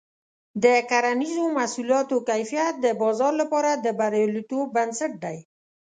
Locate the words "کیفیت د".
2.29-2.87